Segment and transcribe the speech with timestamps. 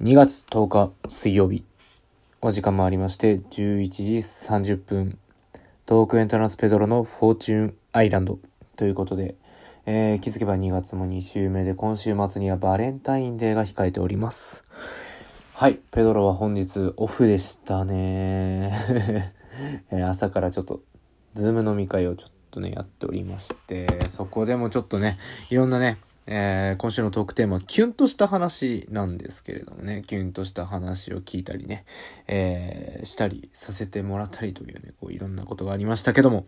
[0.00, 1.64] 2月10日水曜日、
[2.40, 5.18] お時間回りまして、11時30分、
[5.86, 8.38] トークエントランスペドロのフォーチューンアイランド
[8.76, 9.34] ということで、
[9.86, 14.62] えー気づけば2月も2週目で、今週末にはバレンタインデーが控えております。
[15.54, 18.72] はい、ペドロは本日オフでしたね。
[19.90, 20.80] え朝からちょっと、
[21.34, 25.18] Zoom 飲み会をちょっとね、やっておりまして、そこでもちょっとね、
[25.50, 25.98] いろんなね、
[26.30, 31.86] えー今週のトークテーマはキュンとした話なんですけれどもね、キュンとした話を聞いたりね、
[32.26, 36.44] えーしたりさせてもらったりというね、こういろんなことがありましたけども、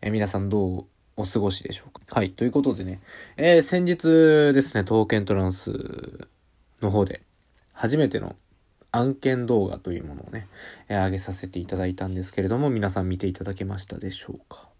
[0.00, 0.84] えー皆さんどう
[1.16, 2.00] お過ごしでしょうか？
[2.08, 3.00] はい、ということでね、
[3.36, 4.08] え先日
[4.54, 6.28] ですね、トークエントランス
[6.80, 7.20] の方で、
[7.74, 8.34] 初めての
[8.92, 10.48] 案件動画というものをね、
[10.88, 14.70] えー上げさせていただいたんですけれども、皆さん見ていただけましたでしょうか？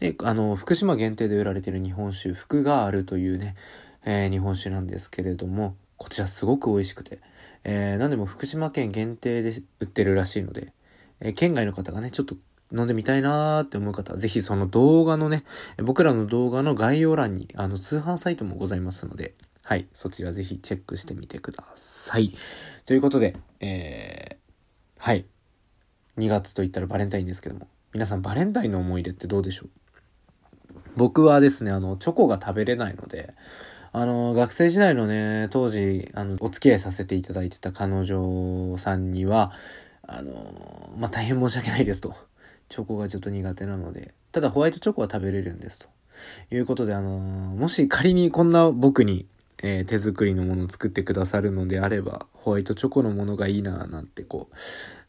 [0.00, 3.56] で、あの、福島限定で売られている日本酒、福があるというね、
[4.04, 7.20] えー日本酒なんですけれども、こちらすごく美味しくて、
[7.64, 10.72] えー、なんでも福島県限定で売ってるらしいので、
[11.20, 12.36] えー県外の方がね、ちょっと
[12.72, 15.44] 飲んでみたいなーって思う方は、ぜひその動画のね、
[15.78, 19.34] 僕らの動画の概要欄に、あの、通販サイトもございますので、
[19.64, 22.32] はい、そちらぜひチェックしてみてください。
[22.86, 24.38] ということで、えー、
[24.98, 25.26] はい。
[26.16, 29.68] 2月と言ったらバレンタインですけども、皆さんバレンタインの思い出ってどうでしょう？
[30.96, 33.34] 僕はですね、あの、チョコが食べれないので、
[33.92, 39.52] あの、学生時代のね、当時、あの、お付き合いさせていただいてた彼女さんには、
[40.06, 40.32] あの、
[40.98, 42.14] まあ、大変申し訳ないですと。
[42.68, 45.86] チョコがちょっと苦手なので、ただホワイトチョコは食べれるんですと。
[46.50, 49.26] いうことで、あの、もし仮にこんな僕に、
[49.62, 54.54] えー手作りのものを作ってくださるのであれば、ホワイトチョコのものがいいななんてこう、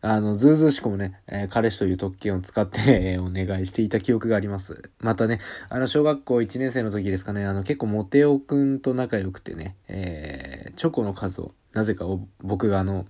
[0.02, 2.80] あの、ずうずうしくもね、えー彼氏という特権を使って、
[3.14, 4.90] えーお願いしていた記憶があります。
[5.00, 13.06] またね、あの、小学校1年生の時ですかね、あの、結構モテオくんと仲良くてね、えーチョコの数を、なぜかお僕があの、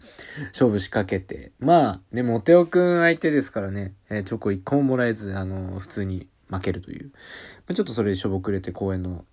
[0.53, 7.11] 勝負仕掛けて、まあ、ね、モテオくん相手ですからね、えーチョコ1個ももらえず、あの、普通に負けるという。
[7.13, 7.19] ま
[7.69, 9.23] あちょっとそれでしょぼくれて公園の、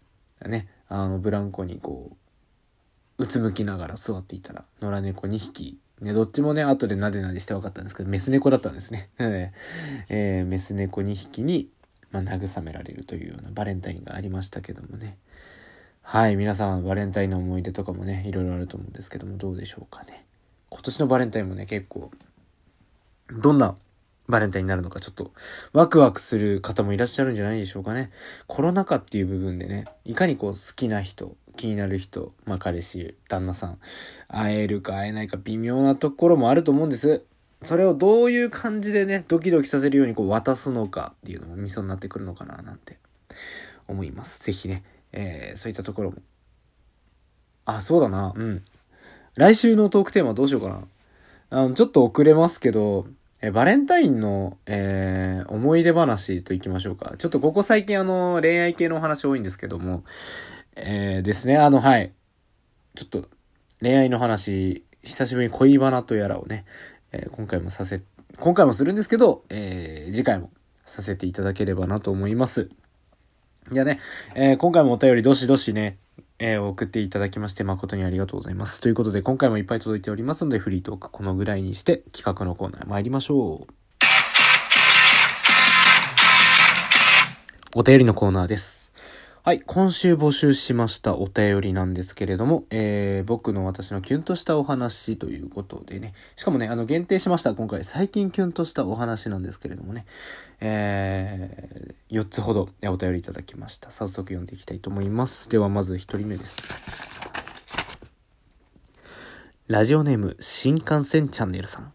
[0.47, 2.16] ね、あの、ブランコにこ
[3.19, 9.08] う、うつむきながら座っていたら、野良猫2匹、ね、どっちもね、後でなでなでして分かったんですけど、メス猫だったんですね。
[10.08, 11.70] えーメス猫2匹に、
[12.10, 15.16] まあ、慰められるというようなバレンタインがありましたけどもね。
[16.02, 20.26] はい、皆さんはバレンタインの思い出とかもね、いろいろあると思うんですけども、どうでしょうかね。
[20.68, 22.10] 今年のバレンタインもね、結構、
[23.28, 23.76] どんな
[24.28, 25.32] バレンタインになるのかちょっと
[25.72, 28.10] ワクワクする方もいらっしゃるんじゃないでしょうかね。
[28.47, 33.78] コロナ禍っていう部分でね、いかにこう好きな人、気になる人、まあ彼氏、旦那さん、
[34.28, 37.25] 会えるか会えないか微妙なところもあると思うんです。
[37.62, 42.98] それをどういう感じでね、ドキドキさせるようにこう渡すのかっていうのもミソになってくるのかななんて
[43.88, 44.44] 思います。
[44.44, 46.16] ぜひね、えーそういったところも。
[47.65, 48.32] あ、そうだな。
[48.34, 48.62] うん。
[49.36, 50.82] 来週のトークテーマどうしようかな。
[51.50, 53.06] あの、ちょっと遅れますけど、
[53.42, 57.14] え、バレンタインの、えー思い出話といきましょうか。
[57.19, 60.04] ちょっとここ最近あの、恋愛系のお話多いんですけども、
[60.74, 62.12] えーですね、あの、はい。
[62.94, 63.28] ちょっと、
[63.80, 66.64] 恋愛の話、久しぶりに恋バナとやらをね、
[67.12, 68.02] えー今回もさせ、
[68.38, 70.50] 今回もするんですけど、えー次回も
[70.86, 72.70] させていただければなと思います。
[73.70, 74.00] いやね、
[74.34, 75.98] えー今回もお便りどしどしね、
[76.38, 78.80] えー送っていただきまして誠にありがとうございます。
[78.80, 83.72] ということで今回もいっぱい届いておりますのでフリートークこのぐらいにして企画のコーナー参りましょう。
[87.74, 88.85] お便りのコーナーです。
[89.46, 97.54] はい、今週募集しましたお便りなんですけれども、えー、僕の私のキュンとしたお話ということでね、しかもね、あの、限定しました。
[97.54, 100.04] 今回、最近キュンとしたお話なんですけれどもね、
[100.58, 103.92] えー、4つほどえお便りいただきました。
[103.92, 105.48] 早速読んでいきたいと思います。
[105.48, 106.68] では、まず1人目です。
[109.68, 111.92] ラジオネーム、新幹線チャンネルさん。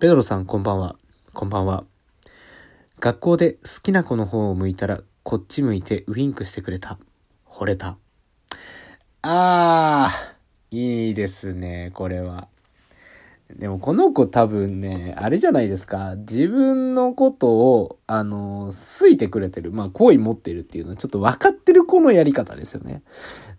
[0.00, 0.96] ペドロさん、こんばんは。
[1.32, 1.84] こんばんは。
[2.98, 7.00] 学校で好きな子の方を向いたら、こっち向いてウインクしてくれた。
[7.50, 7.96] 惚れた。
[9.22, 12.46] あー、いいですね、これは。
[13.52, 16.14] でもこの子多分ね、あれじゃないですか。
[16.14, 19.72] 自分のことを、あの、好いてくれてる。
[19.72, 23.02] まあ、好意持ってるっていうのはちょっと分かってる子のやり方ですよね。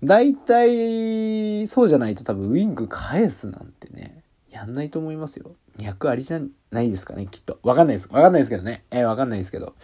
[0.01, 5.51] 大体、そうじゃないと多分ウインク返すなんてね、やんないと思いますよ。
[5.79, 6.39] 200ありじゃ
[6.71, 7.59] ないですかね、きっと。
[7.61, 8.07] わかんないです。
[8.09, 8.85] わかんないですけどね。
[8.89, 9.75] えーわかんないですけど。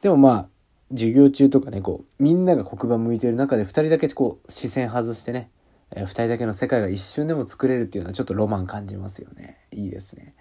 [0.00, 0.48] でもまあ、
[0.90, 5.50] 授業中とかね、こう、みんなが黒板向いてる中で二人だけこう、視線外してね、
[5.90, 9.58] えー二人だけの世界が一瞬でも作れるっていうのはちょっとロマン感じますよね。
[9.72, 10.34] いいですね。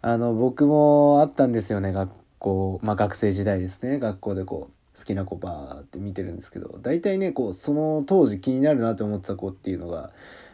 [0.00, 3.98] あの、僕もあったんですよね、学校、まあ学生時代ですね。
[3.98, 10.10] 学校でこう、好きな子バーって見てるんですけど、大体ね、こう、その当時気になるなと思ってた子っていうのが、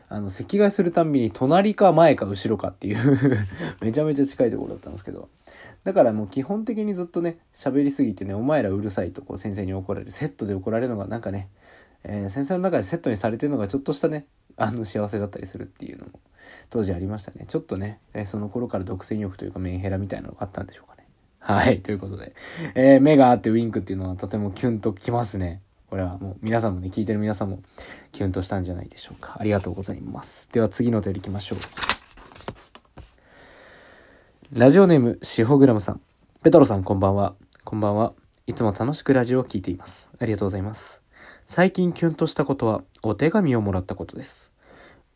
[0.08, 3.18] あの、席替えするたんびに隣か前か後ろかっていう
[3.82, 5.28] めちゃめちゃ近いところだったんですけど。
[5.88, 10.10] だからもう基本的にずっとね、喋りすぎてね、お前らうるさいとこう先生に怒られる。
[10.10, 11.48] セットで怒られるのがなんかね、
[12.04, 14.26] えー、先生の中でセットにされてるのがちょっとしたね、
[14.58, 16.20] あの幸せだったりするっていうのも
[16.68, 17.46] 当時ありましたね。
[17.48, 21.06] ちょっとね、えー、その頃から独占欲というかメンヘラみたいなのがあったんでしょうかね。
[21.38, 22.34] はい、ということで、
[22.74, 25.62] えー、目があってウィンクっていうのはとてもキュンときますね。
[25.88, 27.60] これはもう皆さんもね、聞いてる皆さんも
[28.12, 29.38] キュンとしたんじゃないでしょうか。
[29.40, 30.50] ありがとうございます。
[30.52, 31.87] では次のお便り行きましょう。
[34.52, 36.00] ラジオネーム、シホグラムさん。
[36.42, 37.34] ペトロさんこんばんは。
[37.64, 38.14] こんばんは。
[38.46, 40.08] いつも楽しくラジオを聞いています。
[40.18, 41.02] ありがとうございます。
[41.44, 44.50] 最近キュンとしたことは、お手紙をもらったことです。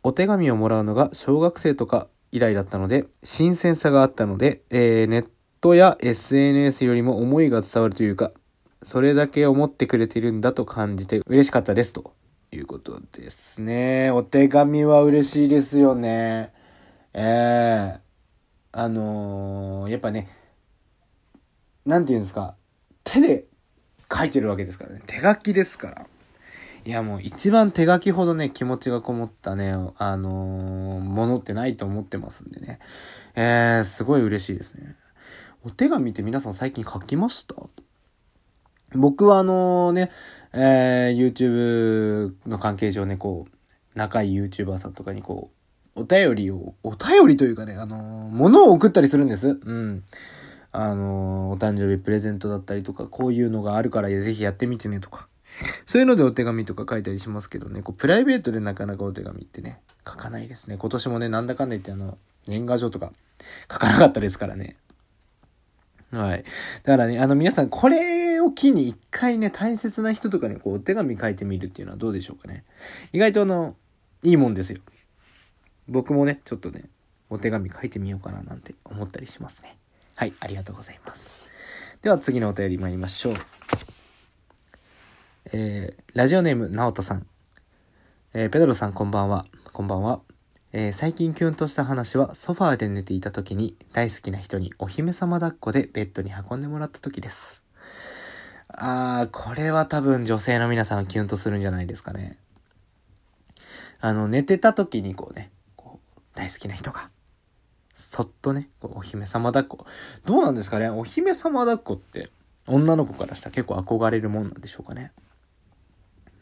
[0.02, 5.30] お手紙をもらうのが小学生とか以来だったので、新鮮さがあったので、えー、ネッ
[5.62, 8.32] トや SNS よりも思いが伝わるというか、
[8.82, 12.12] それだけ思ってくれてるんだと感じて嬉しかったですと
[12.50, 14.10] いうことですね。
[14.10, 16.52] お手紙は嬉しいですよね。
[17.14, 18.01] ええー、
[18.72, 20.28] あのー、やっぱね、
[21.84, 22.56] なんて言うんですか、
[23.04, 23.44] 手で
[24.10, 25.02] 書いてるわけですからね。
[25.06, 26.06] 手書きですから。
[26.84, 32.78] いやもう一番手書きほどね、気持ちがこもったね、あのー、ものってないと思ってますんでね。
[33.36, 34.96] えー、すごい嬉しいですね。
[35.64, 37.54] お手紙って皆さん最近書きました？
[38.94, 40.10] 僕はあのね、
[40.52, 43.52] えー、YouTube の関係上ね、こう、
[43.94, 45.56] 仲いい YouTuber さんとかにこう、
[45.94, 47.98] お便りを、お便りというかね、あの、
[48.32, 49.58] 物を送ったりするんです。
[49.62, 50.02] うん。
[50.72, 55.28] あの、お誕生日プレゼントだったりとか、こういうのがあるからぜひやってみてねとか。
[55.84, 60.76] そういうのでお手紙とか書いたりしますけどね、こう、プライベートでなかなかお手紙ってね、書かないですね。
[60.78, 62.16] 今年もね、なんだかんだ言ってあの、
[62.46, 63.12] 年賀状とか
[63.70, 64.76] 書かなかったですからね。
[66.10, 66.44] はい。
[66.84, 72.64] だからね、あの皆さん、これを機に一回ね、大切な人とかにこう、お手紙書いてみるっていうのはどうでしょうかね。
[73.12, 73.76] 意外とあの、
[74.22, 74.80] いいもんですよ。
[75.88, 76.84] 僕もね、ちょっとね、
[77.30, 79.76] お手紙書いてみようかななんて思ったりしますね。
[80.16, 81.50] はい、ありがとうございます。
[82.02, 83.34] では次のお便り参りましょう。
[85.52, 87.26] えー、ラジオネーム、なおとさん。
[88.34, 89.44] えー、ペドロさんこんばんは。
[89.72, 90.20] こんばんは。
[90.72, 97.62] えー、最近キュンとした話はソファーで寝ていた時に大好きな人にお姫様抱っこでベッドに運んでもらった時です。
[98.68, 102.38] あー、これは多分女性の皆さんキュンとするんじゃないですかね。
[104.00, 105.50] あの、寝てた時にこうね、
[106.34, 107.10] 大好きな人が、
[107.94, 109.86] そっとね、こうお姫様抱っこ。
[110.24, 110.88] どうなんですかね？
[110.88, 112.30] お姫様抱っこって
[112.66, 115.12] 女の子からしたら結構憧れるもんなんでしょうかね？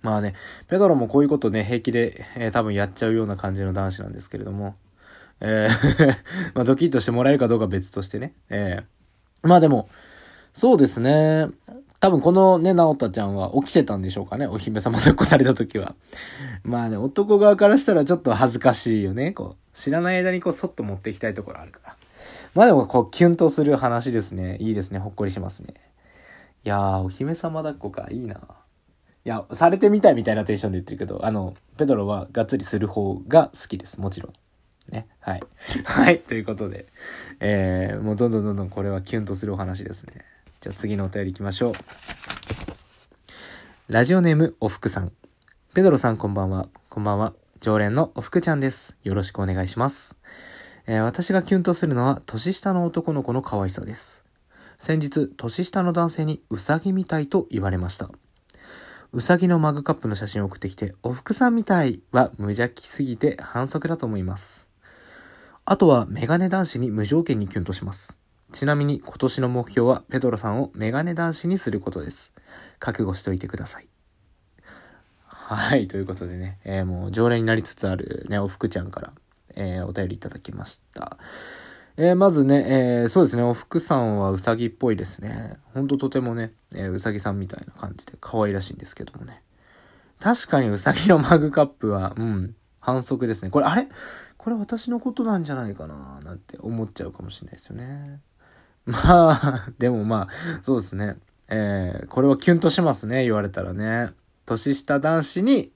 [0.03, 0.35] まあね、
[0.69, 4.75] ペドロもこういうことね、平気で、えー、多分やっちゃうような感じの男子なんですけれども、
[5.41, 6.07] えー
[6.55, 8.33] まあドキッとしてもらえるかどうか別としてね。
[8.49, 9.89] えー、まあでも、
[10.55, 11.49] そうですね。
[12.01, 14.47] 多分このね、直太ちゃんは起きてたんでしょうかね。
[14.47, 15.95] お姫様抱っこされた時は。
[16.65, 19.33] まあね、男側からしたらちょっと恥ずかしいよね。
[19.33, 21.97] こう、知らない間にこう、そっと持っていきたいところあるから。
[22.55, 24.57] まあでも、こう、キュンとする話ですね。
[24.61, 24.99] いいですね。
[24.99, 25.75] ほっこりしますね。
[26.65, 28.09] いやー、お姫様抱っこか。
[28.11, 28.37] いいな。
[28.37, 34.01] いや、されてみたいみたいなテンションで言ってるけど、あの、ペドロはがっつりする方が好きです。
[34.01, 34.33] もちろん。
[34.91, 35.07] ね。
[35.21, 35.43] はい。
[35.85, 36.21] はい。
[36.21, 36.87] ということで、
[37.41, 40.25] えー、もうどんどんどんどんこれはキュンとするお話ですね。
[40.61, 41.73] じゃあ次のお便り行きましょう。
[43.89, 45.11] ラジオネーム、おふくさん。
[45.75, 46.69] ペドロさんこんばんは。
[46.91, 47.33] こんばんは。
[47.61, 48.95] 常連のおふくちゃんです。
[49.03, 50.19] よろしくお願いします。
[50.87, 54.23] えー、私がキュンとするのは、年下の男の子の可愛さです。
[54.77, 58.11] 先日、年下の男性にうさぎみたいと言われました。
[59.13, 64.69] うさぎのマグカップの写真を送ってきて、おふくさんみたいは無邪気すぎて反則だと思います。
[65.65, 68.20] あとはメガネ男子に無条件にキュンとします。
[68.53, 72.33] ちなみに今年の目標はペドロさんをメガネ男子にすることです。
[72.79, 73.89] 覚悟しといてください。
[75.27, 79.13] はい、ということでね、えー、もう常連になりつつあるね、おふくちゃんから、
[79.57, 81.19] えー、お便りいただきました。
[81.97, 85.59] えー、まずね、えー、そうですね、おふくさんはうさぎっぽいですね。
[85.75, 89.43] ほんととてもね、えー、うさぎさんみたいな感じで可愛らしいんですけどもね。
[90.21, 93.51] 確かにうさぎのマグカップは、うん、反則ですね。
[93.51, 93.89] これ、あれ？
[94.39, 98.21] これ私のことなんじゃないかななんて思っちゃうかもしれないですよね。
[98.91, 100.29] まあ、でもまあ、
[100.63, 101.17] そうですね。
[101.49, 104.11] えー、これはキュンとしますね、言われたらね。
[104.47, 105.73] 年下男子に、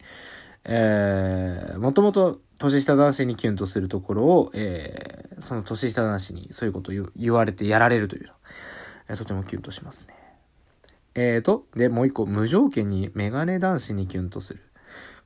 [0.65, 8.31] えー、もともと年下男子にキュンとするところを、えー、その年下男子にそういうことを言われてやられるという、
[9.09, 10.15] えー、とてもキュンとしますね。
[11.17, 14.61] えーと、で、もう一個、無条件にメガネ男子にキュンとする。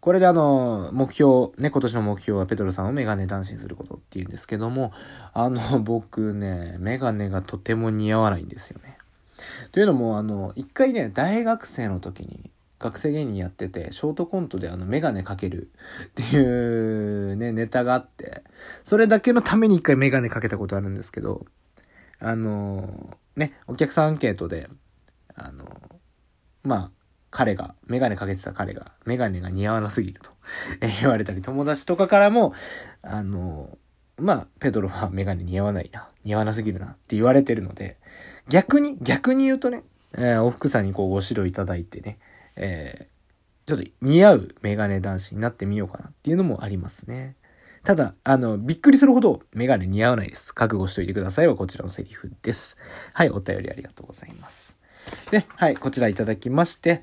[0.01, 4.93] これであの、目標、ね、今年の目標はペトロさんをメガネ男子にすることっていうんですけども、
[5.35, 8.97] あの、僕ね、メガネがとても似合わないんですよね。
[9.73, 15.71] というのも、あの、一回ね、大学生の時に、学生芸人やってて、ショートコントであの、メガネかける
[16.07, 18.45] っていうね、ネタがあって、
[18.85, 21.45] それだけのために一回メガネかけたことあるんですけど、
[22.21, 24.69] あの、ね、お客さんアンケートで、
[25.35, 25.65] あの、
[26.63, 26.91] まあ、
[27.31, 30.31] 彼が、メガネかけてた彼が、メガネが似合わなすぎると
[31.01, 32.55] 言われたり、友達とかからも、
[33.03, 33.79] あの、
[34.17, 37.99] まあ、ペドロは メガネ似合わないな、似合わなすぎるなって言われてるので、
[38.49, 39.83] 逆に、逆に言うとね、
[40.15, 42.19] えー、お福さんにこうご指導いただいてね、
[42.57, 47.37] えー、ちょっと似合うメガネ男子になってみようかなっていうのもありますね。
[47.85, 50.55] ただ、あの、びっくりするほどメガネ似合わないです。
[50.55, 52.77] 覚悟しといてくださいはこちらのセリフです。
[53.13, 54.77] はい、お便りありがとうございます。
[55.31, 57.03] で、はい、こちらいただきまして、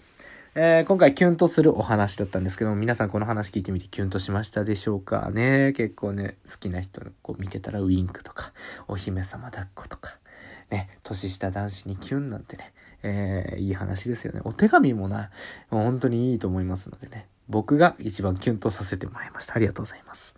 [0.57, 8.53] えー、今回キュンとするお話だったんですけども、皆さんこの話聞いてみてキュンとしましたでしょうかね結構ね、好きな人のこう見てたらウィンクとか、
[8.87, 10.17] お姫様抱っことか、
[10.71, 14.39] ね、年下男子にキュンなんてね、えー、いい話ですよね。
[14.45, 15.29] お手紙もな、
[15.71, 17.27] もう本当にいいと思いますのでね。
[17.47, 19.55] 僕が一番キュンとさせてもらいました。
[19.55, 20.35] ありがとうございます。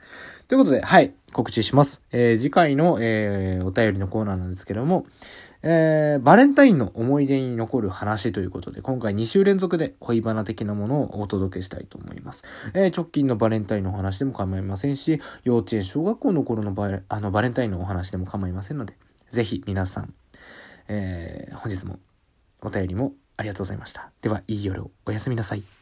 [0.47, 2.03] ということで、はい、告知します。
[2.11, 5.05] えー、次回の、えー、お便りのコーナーなんですけども、
[5.63, 12.43] えー、バレンタインの思い出に残る話ということで、今回2週連続で恋バナ的なものをお届けしたいと思います。
[12.73, 18.97] えー、直近のバレンタインのお話でも構いませんし、幼稚園、小学校の頃のバレあのバレンタインのお話でも構いませんので、
[19.29, 20.13] ぜひ皆さん、
[20.87, 21.99] えー、本日も
[22.61, 24.11] お便りもありがとうございました。
[24.21, 25.76] では、いい夜をおやすみなさい。